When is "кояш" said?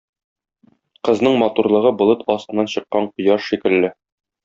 3.15-3.51